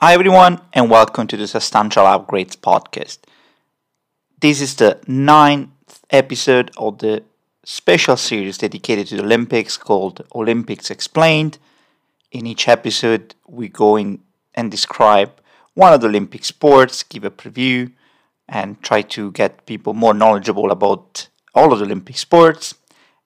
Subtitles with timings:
[0.00, 3.18] Hi, everyone, and welcome to the Substantial Upgrades podcast.
[4.40, 5.70] This is the ninth
[6.10, 7.24] episode of the
[7.64, 11.58] special series dedicated to the Olympics called Olympics Explained.
[12.30, 14.20] In each episode, we go in
[14.54, 15.32] and describe
[15.74, 17.90] one of the Olympic sports, give a preview,
[18.48, 21.26] and try to get people more knowledgeable about
[21.56, 22.76] all of the Olympic sports.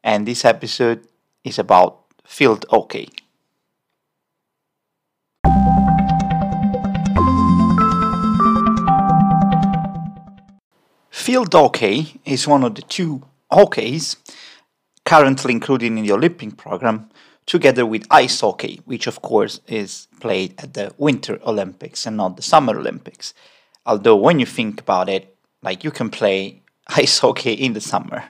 [0.02, 1.06] And this episode
[1.44, 3.10] is about field hockey.
[11.32, 14.18] Field hockey is one of the two hockeys
[15.06, 17.08] currently included in the Olympic program,
[17.46, 22.36] together with ice hockey, which of course is played at the Winter Olympics and not
[22.36, 23.32] the Summer Olympics.
[23.86, 28.24] Although, when you think about it, like you can play ice hockey in the summer.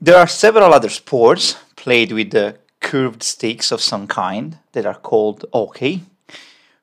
[0.00, 4.98] There are several other sports played with the curved sticks of some kind that are
[4.98, 6.04] called hockey.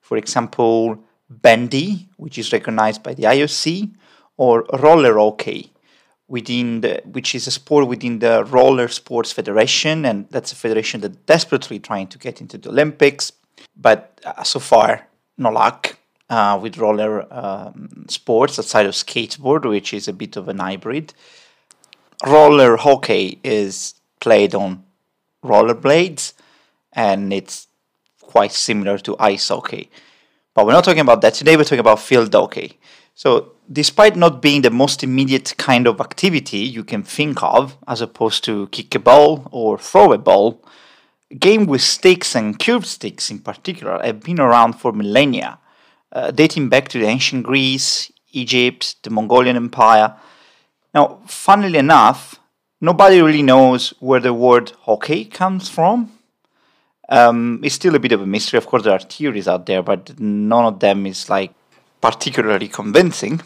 [0.01, 3.95] For example, bandy, which is recognized by the IOC,
[4.39, 5.69] or roller hockey,
[6.29, 11.01] within the, which is a sport within the Roller Sports Federation, and that's a federation
[11.01, 13.33] that's desperately trying to get into the Olympics,
[13.75, 15.97] but uh, so far no luck
[16.29, 21.13] uh, with roller um, sports outside of skateboard, which is a bit of an hybrid.
[22.25, 24.85] Roller hockey is played on
[25.43, 26.31] rollerblades,
[26.93, 27.67] and it's
[28.21, 29.89] quite similar to ice hockey.
[30.53, 31.57] But we're not talking about that today.
[31.57, 32.79] We're talking about field hockey.
[33.20, 38.00] So, despite not being the most immediate kind of activity you can think of, as
[38.00, 40.64] opposed to kick a ball or throw a ball,
[41.38, 45.59] games with sticks and curved sticks in particular have been around for millennia,
[46.14, 50.16] uh, dating back to the ancient Greece, Egypt, the Mongolian Empire.
[50.94, 52.40] Now, funnily enough,
[52.80, 56.14] nobody really knows where the word hockey comes from.
[57.09, 58.59] Um, it's still a bit of a mystery.
[58.59, 61.53] Of course, there are theories out there, but none of them is like
[62.02, 63.41] particularly convincing.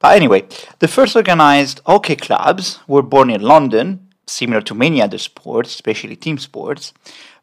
[0.00, 0.46] But anyway,
[0.78, 6.16] the first organized hockey clubs were born in London, similar to many other sports, especially
[6.16, 6.92] team sports.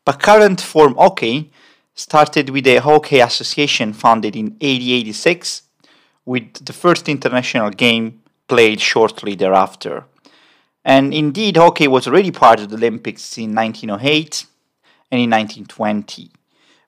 [0.05, 1.51] But current form hockey
[1.95, 5.63] started with a hockey association founded in 1886,
[6.25, 10.05] with the first international game played shortly thereafter.
[10.83, 14.45] And indeed, hockey was already part of the Olympics in 1908
[15.11, 16.29] and in 1920,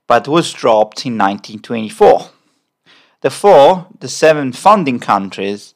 [0.06, 2.30] but was dropped in 1924.
[3.22, 5.74] Therefore, the seven founding countries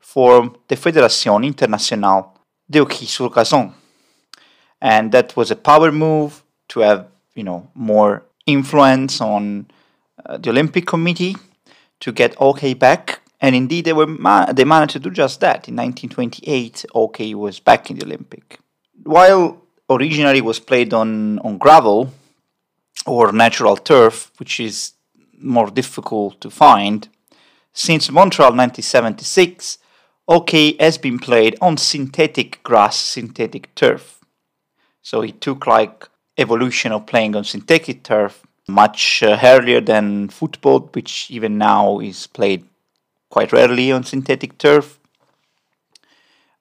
[0.00, 2.32] form the Fédération Internationale
[2.70, 3.72] de Hockey sur Gazon.
[4.80, 9.66] And that was a power move to have, you know, more influence on
[10.26, 11.36] uh, the Olympic Committee
[12.00, 13.20] to get hockey back.
[13.40, 15.68] And indeed, they were ma- they managed to do just that.
[15.68, 18.58] In 1928, hockey was back in the Olympic.
[19.02, 22.10] While originally was played on, on gravel
[23.06, 24.93] or natural turf, which is
[25.44, 27.08] more difficult to find.
[27.72, 29.78] Since Montreal 1976,
[30.28, 34.20] hockey has been played on synthetic grass, synthetic turf.
[35.02, 40.88] So it took like evolution of playing on synthetic turf much uh, earlier than football,
[40.92, 42.64] which even now is played
[43.28, 44.98] quite rarely on synthetic turf.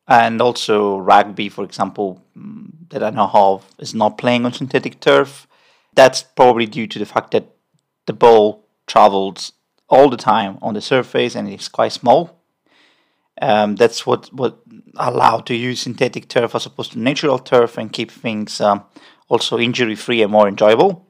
[0.08, 5.00] And also rugby, for example, mm, that I know of, is not playing on synthetic
[5.00, 5.48] turf.
[5.94, 7.46] That's probably due to the fact that
[8.06, 9.54] the ball travels
[9.90, 12.40] all the time on the surface and it's quite small.
[13.42, 14.60] Um, that's what what
[14.96, 18.84] allowed to use synthetic turf as opposed to natural turf and keep things um,
[19.28, 21.08] also injury free and more enjoyable.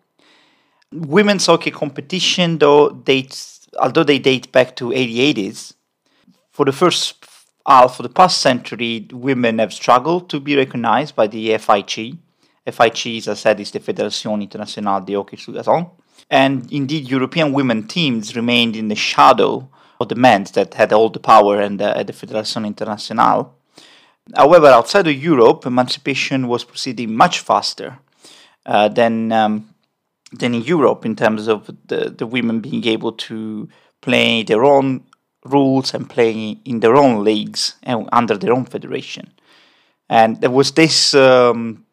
[0.92, 5.74] Women's hockey competition, though dates although they date back to 80s,
[6.52, 7.26] for the first
[7.66, 12.18] half of the past century, women have struggled to be recognized by the FIG.
[12.66, 15.90] FIG, as I said, is the Fédération Internationale de Hockey sur Gazon.
[16.30, 19.70] And indeed, European women teams remained in the shadow
[20.00, 23.54] of the men that had all the power and the, at the Fédération Internationale.
[24.36, 28.00] However, outside of Europe, emancipation was proceeding much faster
[28.66, 29.74] uh, than um,
[30.32, 33.70] than in Europe in terms of the, the women being able to
[34.02, 35.04] play their own
[35.46, 39.32] rules and play in their own leagues and under their own federation.
[40.10, 41.86] And there was this um,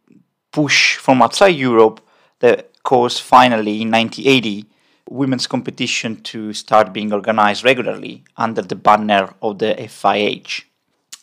[0.52, 2.00] push from outside Europe
[2.40, 4.66] that caused finally in 1980
[5.10, 10.62] women's competition to start being organized regularly under the banner of the FIH.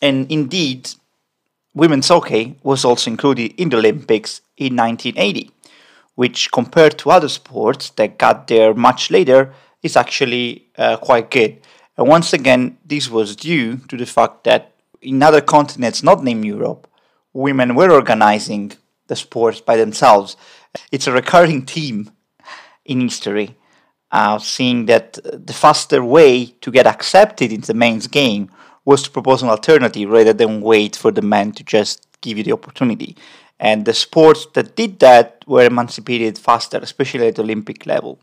[0.02, 0.90] And indeed,
[1.74, 5.50] women's hockey was also included in the Olympics in 1980,
[6.14, 11.58] which compared to other sports that got there much later is actually uh, quite good.
[11.96, 16.44] And once again, this was due to the fact that in other continents not named
[16.44, 16.86] Europe,
[17.32, 18.72] women were organizing
[19.08, 20.36] the sports by themselves
[20.92, 22.10] it's a recurring theme
[22.84, 23.56] in history
[24.10, 28.50] uh, seeing that the faster way to get accepted into the men's game
[28.84, 32.44] was to propose an alternative rather than wait for the men to just give you
[32.44, 33.16] the opportunity.
[33.60, 38.18] And the sports that did that were emancipated faster, especially at Olympic level.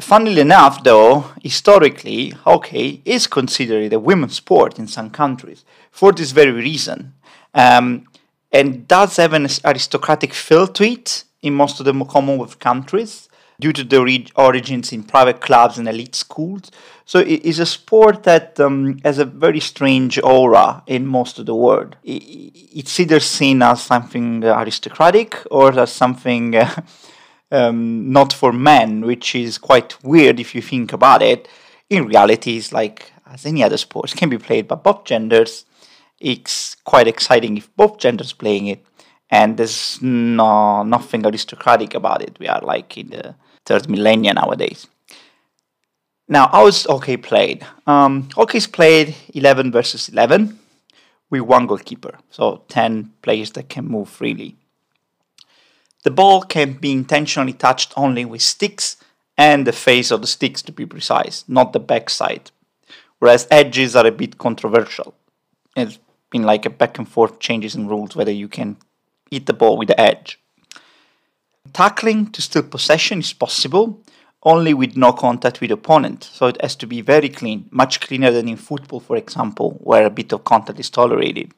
[0.00, 6.30] Funnily enough, though, historically, hockey is considered a women's sport in some countries for this
[6.30, 7.14] very reason.
[7.52, 8.06] Um,
[8.52, 13.28] and does have an aristocratic feel to it in most of the Commonwealth countries
[13.60, 16.70] due to the origins in private clubs and elite schools.
[17.04, 21.46] So it is a sport that um, has a very strange aura in most of
[21.46, 21.96] the world.
[22.02, 26.82] It's either seen as something aristocratic or as something uh,
[27.50, 31.48] um, not for men, which is quite weird if you think about it.
[31.90, 35.64] In reality, it's like as any other sport, it can be played by both genders.
[36.20, 38.84] It's quite exciting if both genders playing it,
[39.30, 42.38] and there's no nothing aristocratic about it.
[42.38, 43.34] We are like in the
[43.64, 44.86] third millennia nowadays.
[46.28, 47.66] Now, how is hockey played?
[47.86, 50.58] Um, is played 11 versus 11
[51.28, 54.56] with one goalkeeper, so 10 players that can move freely.
[56.04, 58.96] The ball can be intentionally touched only with sticks
[59.36, 62.50] and the face of the sticks to be precise, not the backside.
[63.18, 65.14] Whereas edges are a bit controversial.
[65.76, 65.98] It's
[66.30, 68.76] been like a back and forth changes in rules whether you can
[69.30, 70.38] hit the ball with the edge.
[71.72, 74.02] Tackling to steal possession is possible,
[74.42, 76.24] only with no contact with opponent.
[76.24, 80.06] So it has to be very clean, much cleaner than in football, for example, where
[80.06, 81.52] a bit of contact is tolerated.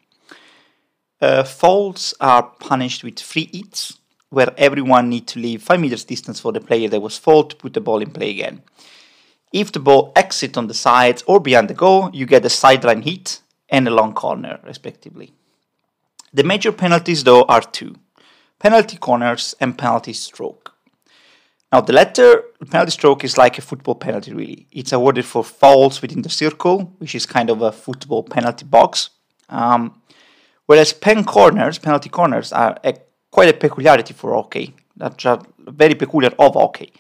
[1.21, 3.99] Uh, fouls are punished with free hits,
[4.31, 7.57] where everyone needs to leave 5 meters distance for the player that was fouled to
[7.57, 8.63] put the ball in play again.
[9.53, 13.03] If the ball exits on the sides or behind the goal, you get a sideline
[13.03, 13.41] hit
[13.73, 15.33] and a long corner, respectively.
[16.33, 17.97] The major penalties, though, are two
[18.63, 20.73] penalty corners, and penalty stroke.
[21.73, 24.69] Now, the latter penalty stroke is like a football penalty, really.
[24.71, 29.11] It's awarded for fouls within the circle, which is kind of a football penalty box.
[29.49, 30.01] Um,
[30.67, 32.95] whereas pen corners, penalty corners, are a,
[33.33, 34.77] quite a peculiarity for hockey.
[34.97, 35.27] That's
[35.59, 36.93] very peculiar of hockey.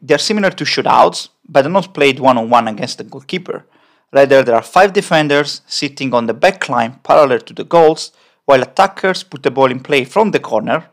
[0.00, 3.66] They're similar to shootouts, but they're not played one on one against the goalkeeper.
[4.12, 8.12] Rather, there are five defenders sitting on the back line parallel to the goals,
[8.44, 10.88] while attackers put the ball in play from the corner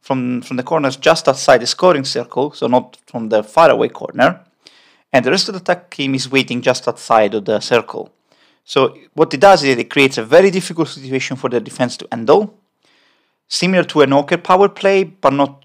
[0.00, 4.40] from, from the corners just outside the scoring circle, so not from the faraway corner.
[5.12, 8.10] And the rest of the attack team is waiting just outside of the circle.
[8.64, 12.08] So what it does is it creates a very difficult situation for the defense to
[12.10, 12.58] handle,
[13.48, 15.64] similar to an hockey power play, but not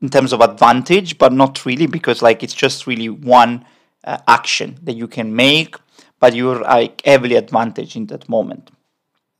[0.00, 3.64] in terms of advantage, but not really because like it's just really one
[4.04, 5.76] uh, action that you can make,
[6.18, 8.70] but you're like heavily advantaged in that moment.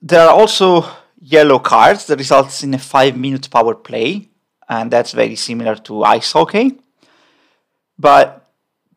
[0.03, 0.87] There are also
[1.21, 4.29] yellow cards that results in a five minute power play,
[4.69, 6.79] and that's very similar to ice hockey.
[7.99, 8.47] But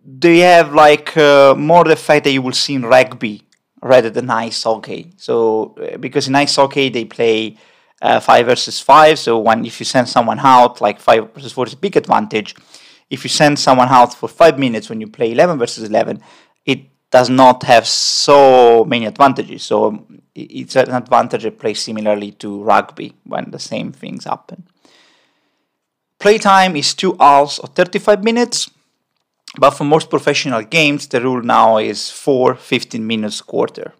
[0.05, 3.43] they have like uh, more the fact that you will see in rugby
[3.81, 5.11] rather than ice hockey.
[5.17, 7.57] So uh, because in ice hockey they play
[8.01, 11.67] uh, five versus five, so when if you send someone out, like five versus four
[11.67, 12.55] is a big advantage.
[13.13, 16.15] If you send someone out for five minutes when you play eleven versus eleven,
[16.65, 16.79] it
[17.11, 19.61] does not have so many advantages.
[19.61, 24.67] So um, it's an advantage that plays similarly to rugby when the same things happen.
[26.17, 28.71] Playtime is two hours or 35 minutes,
[29.59, 33.93] but for most professional games, the rule now is four 15 minutes quarter.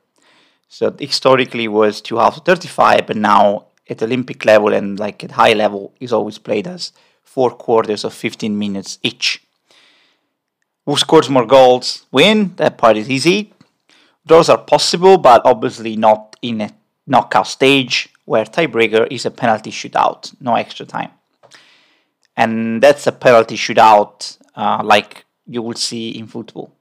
[0.68, 5.32] So historically was two hours or 35, but now at Olympic level and like at
[5.32, 6.94] high level is always played as
[7.34, 9.42] four quarters of 15 minutes each.
[10.86, 12.54] Who scores more goals win.
[12.58, 13.54] That part is easy.
[14.28, 16.70] Draws are possible, but obviously not in a
[17.08, 21.12] knockout stage where tiebreaker is a penalty shootout, no extra time.
[22.38, 26.72] And that's a penalty shootout uh, like you would see in football,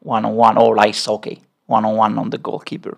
[0.00, 2.96] one on one, or ice hockey, one on one on the goalkeeper.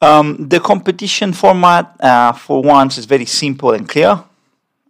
[0.00, 4.22] Um, the competition format, uh, for once, is very simple and clear,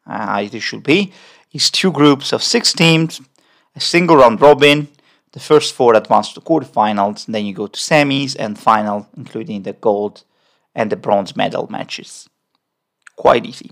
[0.06, 1.12] as it should be
[1.52, 3.20] is two groups of six teams,
[3.74, 4.88] a single round robin.
[5.32, 9.62] The first four advance to quarterfinals, and then you go to semis and final, including
[9.62, 10.24] the gold
[10.74, 12.28] and the bronze medal matches.
[13.16, 13.70] Quite easy.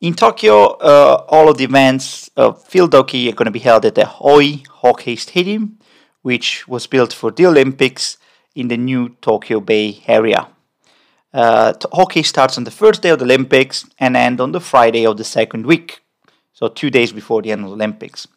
[0.00, 3.84] In Tokyo, uh, all of the events of field hockey are going to be held
[3.84, 5.78] at the Oi Hockey Stadium,
[6.22, 8.16] which was built for the Olympics
[8.54, 10.48] in the new Tokyo Bay area.
[11.32, 15.06] Uh, hockey starts on the first day of the Olympics and ends on the Friday
[15.06, 16.00] of the second week
[16.60, 18.28] so two days before the end of the Olympics.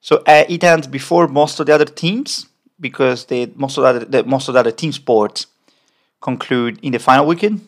[0.00, 2.46] So uh, it ends before most of the other teams
[2.78, 5.46] because they most of the, other, the most of the other team sports
[6.20, 7.60] conclude in the final weekend.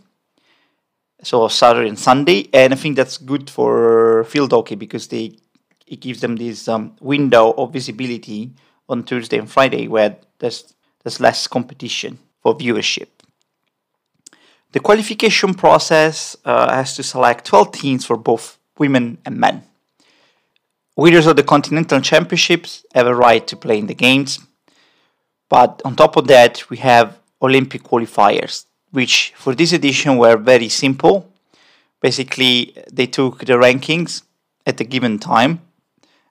[1.23, 5.39] so Saturday and Sunday, and I think that's good for field hockey because they
[5.87, 8.53] it gives them this um, window of visibility
[8.89, 13.14] on Tuesday and Friday where there's there's less competition for viewership.
[14.75, 19.63] The qualification process uh, has to select 12 teams for both women and men.
[20.97, 24.41] Winners of the continental championships have a right to play in the games,
[25.49, 30.69] but on top of that, we have Olympic qualifiers, which for this edition were very
[30.69, 31.31] simple.
[32.01, 34.23] Basically, they took the rankings
[34.67, 35.61] at a given time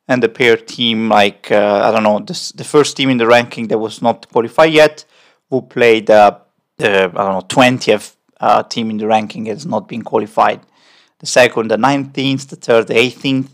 [0.09, 3.27] and the pair team, like uh, I don't know, this, the first team in the
[3.27, 5.05] ranking that was not qualified yet,
[5.49, 6.39] who played uh,
[6.75, 8.12] the I don't know twentieth
[8.45, 10.59] uh, team in the ranking has not been qualified.
[11.19, 13.49] The second, the nineteenth, the third, the eighteenth.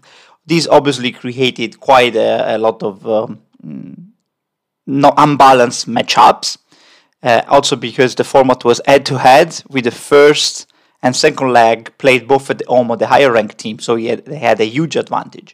[0.46, 3.40] These obviously created quite a, a lot of um,
[4.86, 6.58] no unbalanced matchups.
[7.22, 10.68] Uh, also because the format was head to head with the first
[11.02, 14.26] and second leg played both at the home of the higher ranked team, so had,
[14.26, 15.54] they had a huge advantage.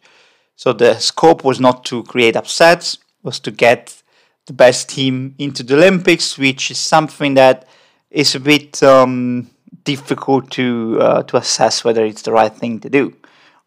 [0.56, 4.04] So the scope was not to create upsets, was to get
[4.46, 7.68] the best team into the Olympics, which is something that
[8.16, 9.50] is a bit um,
[9.84, 13.14] difficult to uh, to assess whether it's the right thing to do.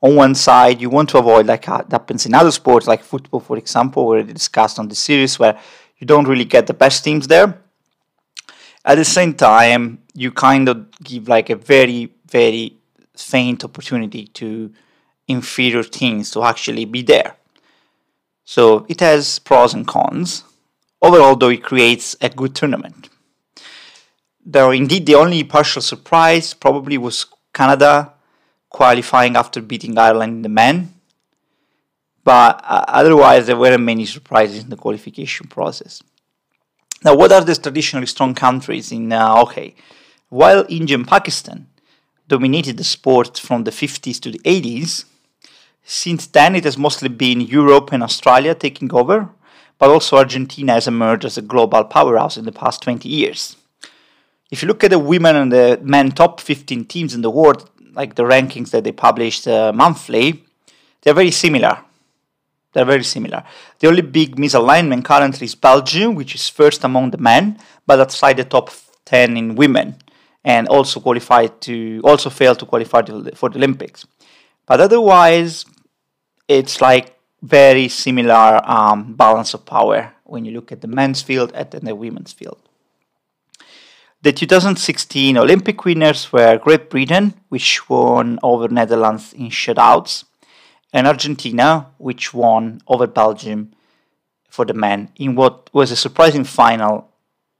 [0.01, 3.41] On one side, you want to avoid like uh, happens in other sports, like football,
[3.41, 5.59] for example, where we discussed on the series, where
[5.99, 7.61] you don't really get the best teams there.
[8.85, 12.77] At the same time, you kind of give like a very, very
[13.15, 14.73] faint opportunity to
[15.27, 17.37] inferior teams to actually be there.
[18.45, 20.45] So it has pros and cons.
[21.03, 23.11] Overall, though, it creates a good tournament.
[24.51, 28.15] Though indeed the only partial surprise probably was Canada
[28.71, 30.95] qualifying after beating Ireland in the men.
[32.25, 36.03] But uh, otherwise, there weren't many surprises in the qualification process.
[37.05, 39.77] Now, what are the traditionally strong countries in uh, hockey?
[40.31, 41.67] While India and Pakistan
[42.27, 45.05] dominated the sport from the 50s to the 80s,
[45.85, 49.29] since then, it has mostly been Europe and Australia taking over,
[49.79, 53.58] but also Argentina has emerged as a global powerhouse in the past 20 years.
[54.51, 57.71] If you look at the women and the men top 15 teams in the world,
[57.93, 60.45] like the rankings that they published uh, monthly,
[61.03, 61.79] they're very similar.
[62.73, 63.45] They're very similar.
[63.79, 68.37] The only big misalignment currently is Belgium, which is first among the men, but outside
[68.37, 68.71] the top
[69.05, 69.97] 10 in women,
[70.45, 73.03] and also qualified to also failed to qualify
[73.35, 74.07] for the Olympics.
[74.67, 75.65] But otherwise,
[76.47, 81.53] it's like very similar um, balance of power when you look at the men's field
[81.55, 82.68] and the women's field.
[84.21, 90.25] The 2016 Olympic winners were Great Britain, which won over Netherlands in shutouts,
[90.93, 93.71] and Argentina, which won over Belgium
[94.49, 97.09] for the men in what was a surprising final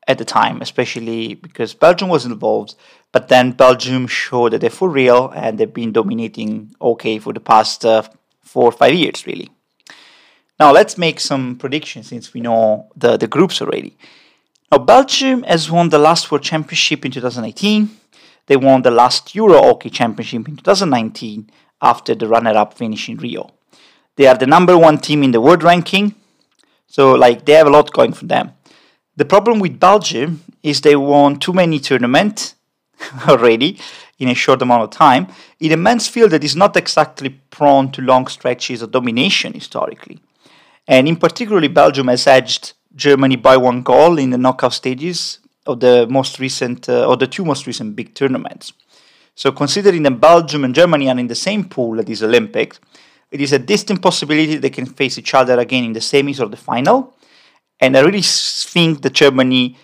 [0.09, 2.75] at the time, especially because Belgium was involved,
[3.13, 7.39] but then Belgium showed that they're for real and they've been dominating hockey for the
[7.39, 8.03] past uh,
[8.43, 9.49] four or five years, really.
[10.59, 13.97] Now, let's make some predictions since we know the, the groups already.
[14.71, 17.89] Now, Belgium has won the last World Championship in 2018.
[18.47, 23.17] They won the last Euro Hockey Championship in 2019 after the runner up finish in
[23.17, 23.51] Rio.
[24.17, 26.15] They are the number one team in the world ranking,
[26.87, 28.53] so like they have a lot going for them.
[29.17, 32.55] The problem with Belgium is they won too many tournaments
[33.29, 33.79] already
[34.19, 35.29] in a short amount of time
[35.61, 40.19] in a men's field that is not exactly prone to long stretches of domination historically.
[40.87, 45.81] And in particular, Belgium has edged Germany by one goal in the knockout stages of
[45.81, 48.73] the most recent, uh, or the two most recent big tournaments.
[49.35, 52.81] So, considering that Belgium and Germany are in the same pool at these Olympics,
[53.31, 56.49] it is a distant possibility they can face each other again in the semis or
[56.49, 57.15] the final.
[57.81, 59.77] And I really think that Germany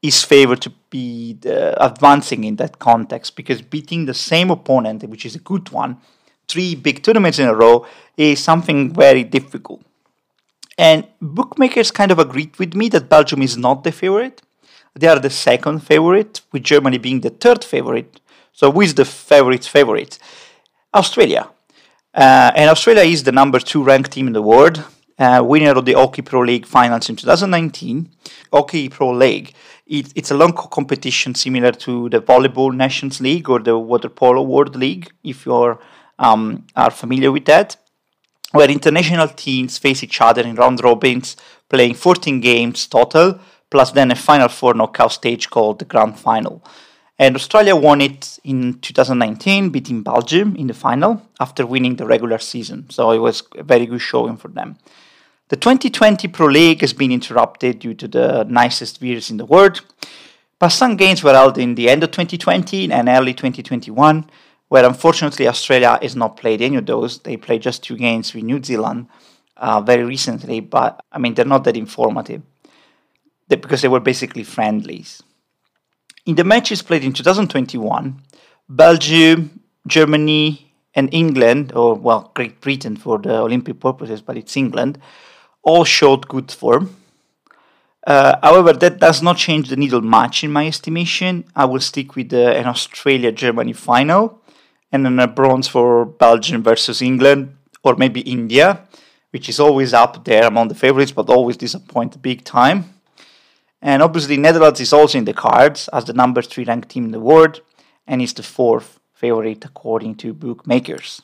[0.00, 5.26] is favored to be the, advancing in that context because beating the same opponent, which
[5.26, 5.98] is a good one,
[6.46, 7.84] three big tournaments in a row
[8.16, 9.82] is something very difficult.
[10.78, 14.40] And bookmakers kind of agreed with me that Belgium is not the favorite.
[14.94, 18.20] They are the second favorite, with Germany being the third favorite.
[18.52, 20.18] So, who is the favorite favorite?
[20.94, 21.50] Australia.
[22.14, 24.82] Uh, and Australia is the number two ranked team in the world,
[25.18, 28.08] uh, winner of the Hockey Pro League finals in 2019.
[28.52, 29.54] Hockey Pro League
[29.88, 34.42] it, it's a long competition similar to the Volleyball Nations League or the Water Polo
[34.42, 35.78] World League, if you
[36.18, 37.76] um, are familiar with that,
[38.52, 41.36] where international teams face each other in round robins,
[41.68, 43.38] playing 14 games total,
[43.70, 46.62] plus then a final four knockout stage called the Grand Final.
[47.18, 52.38] And Australia won it in 2019, beating Belgium in the final after winning the regular
[52.38, 52.88] season.
[52.90, 54.78] So it was a very good showing for them.
[55.48, 59.82] The 2020 Pro League has been interrupted due to the nicest virus in the world,
[60.58, 64.28] But some games were held in the end of 2020 and early 2021,
[64.68, 67.18] where unfortunately Australia has not played any of those.
[67.20, 69.08] They played just two games with New Zealand
[69.56, 72.42] uh, very recently, but I mean, they're not that informative
[73.48, 75.22] because they were basically friendlies.
[76.26, 78.20] In the matches played in 2021,
[78.68, 84.98] Belgium, Germany, and England, or well, Great Britain for the Olympic purposes, but it's England,
[85.62, 86.94] all showed good form.
[88.06, 91.44] Uh, however, that does not change the needle much in my estimation.
[91.54, 94.37] I will stick with uh, an Australia Germany final
[94.92, 98.80] and then a bronze for Belgium versus England, or maybe India,
[99.30, 102.94] which is always up there among the favorites but always disappoint big time.
[103.80, 107.12] And obviously, Netherlands is also in the cards as the number three ranked team in
[107.12, 107.60] the world
[108.06, 111.22] and is the fourth favorite according to bookmakers.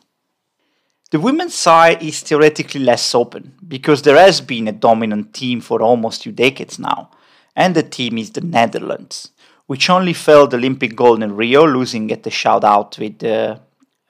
[1.11, 5.81] The women's side is theoretically less open because there has been a dominant team for
[5.81, 7.11] almost two decades now,
[7.57, 9.31] and the team is the Netherlands,
[9.67, 13.59] which only failed Olympic gold in Rio, losing at the shootout with uh,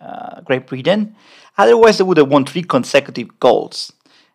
[0.00, 1.14] uh, Great Britain.
[1.56, 3.92] Otherwise, they would have won three consecutive golds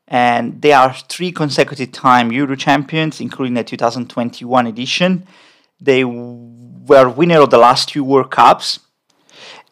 [0.10, 5.26] and they are three consecutive time Euro champions, including the 2021 edition.
[5.80, 8.80] They were winner of the last two World Cups,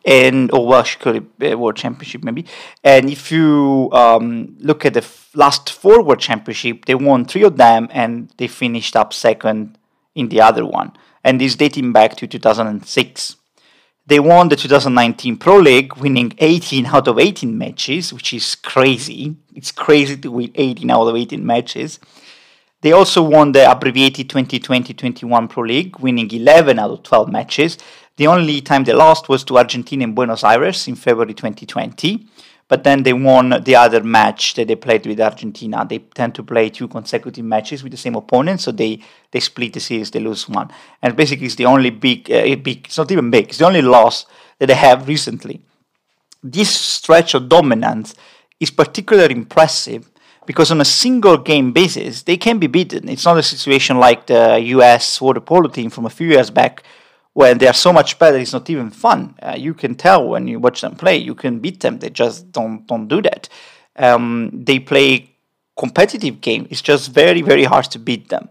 [0.06, 2.46] and or uh, World Championship maybe.
[2.84, 7.44] And if you um, look at the f- last four World Championship, they won three
[7.44, 9.78] of them, and they finished up second
[10.16, 10.94] in the other one.
[11.24, 13.36] And this dating back to 2006.
[14.08, 19.36] They won the 2019 Pro League, winning 18 out of 18 matches, which is crazy.
[19.54, 22.00] It's crazy to win 18 out of 18 matches.
[22.82, 27.78] They also won the abbreviated 2020-21 Pro League, winning 11 out of 12 matches.
[28.18, 32.28] The only time they lost was to Argentina in Buenos Aires in February 2020
[32.68, 35.86] but then they won the other match that they played with Argentina.
[35.88, 39.00] They tend to play two consecutive matches with the same opponent, so they
[39.32, 40.70] they split the series, they lose one,
[41.02, 42.86] and basically it's the only big, uh, big.
[42.86, 43.50] It's not even big.
[43.50, 44.26] It's the only loss
[44.60, 45.62] that they have recently.
[46.44, 48.16] This stretch of dominance
[48.60, 50.10] is particularly impressive
[50.46, 53.08] because on a single game basis they can be beaten.
[53.08, 55.22] It's not a situation like the U.S.
[55.22, 56.84] water polo team from a few years back
[57.38, 59.36] when they are so much better, it's not even fun.
[59.40, 61.18] Uh, you can tell when you watch them play.
[61.18, 62.00] You can beat them.
[62.00, 63.48] They just don't don't do that.
[63.96, 65.30] Um, they play
[65.78, 66.66] competitive game.
[66.72, 68.50] It's just very very hard to beat them.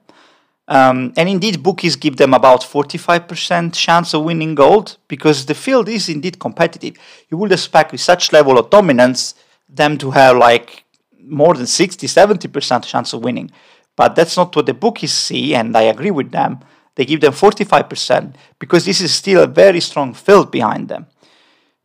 [0.68, 5.88] Um, and indeed, bookies give them about 45% chance of winning gold because the field
[5.88, 6.94] is indeed competitive.
[7.29, 9.35] You would expect with such level of dominance
[9.68, 10.85] them to have like
[11.25, 13.51] more than 60, 70% chance of winning.
[13.96, 16.61] But that's not what the bookies see, and I agree with them.
[16.96, 21.06] They give them 45% because this is still a very strong field behind them.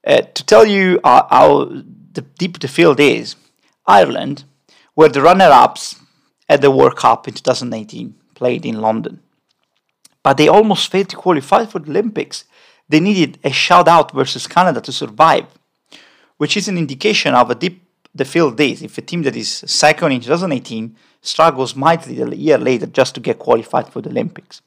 [0.05, 3.35] Uh, to tell you uh, how the deep the field is,
[3.85, 4.45] Ireland
[4.95, 5.97] were the runner-ups
[6.49, 9.21] at the World Cup in 2018, played in London.
[10.23, 12.45] But they almost failed to qualify for the Olympics.
[12.89, 15.45] They needed a shoot-out versus Canada to survive,
[16.37, 18.81] which is an indication of how deep the field is.
[18.81, 23.21] If a team that is second in 2018 struggles mightily a year later just to
[23.21, 24.61] get qualified for the Olympics.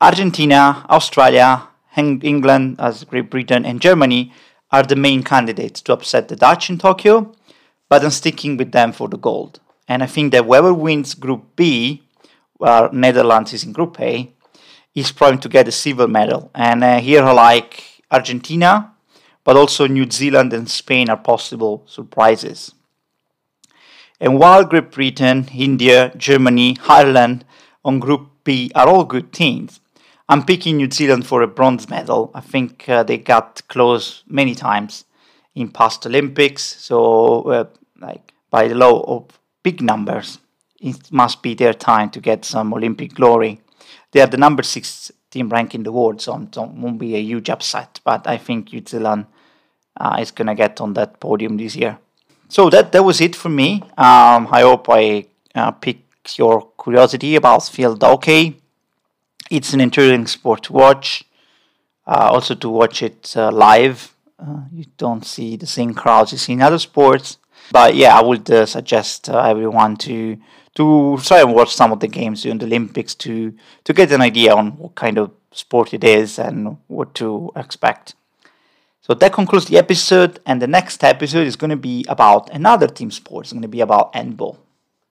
[0.00, 4.32] Argentina, Australia, England, as Great Britain, and Germany
[4.70, 7.34] are the main candidates to upset the Dutch in Tokyo,
[7.88, 9.58] but I'm sticking with them for the gold.
[9.88, 12.04] And I think that whoever wins Group B,
[12.58, 14.32] where Netherlands is in Group A,
[14.94, 16.52] is probably to get a silver medal.
[16.54, 18.92] And uh, here I like Argentina,
[19.42, 22.72] but also New Zealand and Spain are possible surprises.
[24.20, 27.44] And while Great Britain, India, Germany, Ireland
[27.84, 29.80] on Group B are all good teams,
[30.30, 32.30] I'm picking New Zealand for a bronze medal.
[32.34, 35.06] I think uh, they got close many times
[35.54, 36.62] in past Olympics.
[36.62, 37.64] So, uh,
[37.98, 40.38] like by the law of big numbers,
[40.80, 43.62] it must be their time to get some Olympic glory.
[44.12, 47.22] They are the number six team rank in the world, so it won't be a
[47.22, 48.00] huge upset.
[48.04, 49.26] But I think New Zealand
[49.98, 51.98] uh, is gonna get on that podium this year.
[52.48, 53.82] So that that was it for me.
[53.96, 58.60] Um, I hope I uh, piqued your curiosity about field hockey
[59.50, 61.24] it's an interesting sport to watch.
[62.06, 64.14] Uh, also to watch it uh, live.
[64.38, 67.36] Uh, you don't see the same crowds you see in other sports.
[67.70, 70.38] But yeah, I would uh, suggest uh, everyone to
[70.76, 73.52] to try and watch some of the games during the Olympics to
[73.84, 78.14] to get an idea on what kind of sport it is and what to expect.
[79.02, 82.86] So that concludes the episode, and the next episode is going to be about another
[82.86, 83.46] team sport.
[83.46, 84.58] It's going to be about handball.